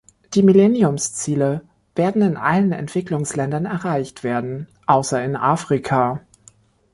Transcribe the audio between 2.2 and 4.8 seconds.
in allen Entwicklungsländern erreicht werden